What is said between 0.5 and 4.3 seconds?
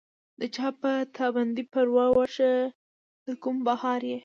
چا پۀ تا باندې پرواه، واښۀ د کوم پهاړ ئې